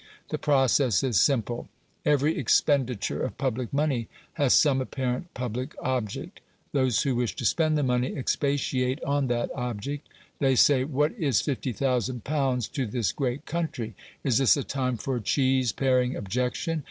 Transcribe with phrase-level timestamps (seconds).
[0.29, 1.69] The process is simple.
[2.07, 7.77] Every expenditure of public money has some apparent public object; those who wish to spend
[7.77, 10.09] the money expatiate on that object;
[10.39, 13.93] they say, "What is 50,000 pounds to this great country?
[14.23, 16.79] Is this a time for cheese paring objection?